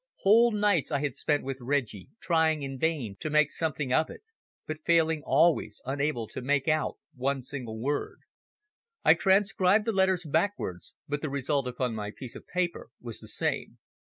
Whole 0.21 0.51
nights 0.51 0.91
I 0.91 0.97
had 1.01 1.13
spent 1.15 1.43
with 1.43 1.59
Reggie, 1.61 2.09
trying 2.19 2.63
in 2.63 2.79
vain 2.79 3.17
to 3.19 3.29
make 3.29 3.51
something 3.51 3.93
of 3.93 4.09
it, 4.09 4.23
but 4.65 4.83
failing 4.83 5.21
always, 5.23 5.79
unable 5.85 6.27
to 6.29 6.41
make 6.41 6.67
out 6.67 6.97
one 7.13 7.43
single 7.43 7.79
word. 7.79 8.21
I 9.05 9.13
transcribed 9.13 9.85
the 9.85 9.91
letters 9.91 10.25
backwards, 10.25 10.95
but 11.07 11.21
the 11.21 11.29
result 11.29 11.67
upon 11.67 11.93
my 11.93 12.09
piece 12.09 12.35
of 12.35 12.47
paper 12.47 12.89
was 12.99 13.19
the 13.19 13.27
same. 13.27 13.77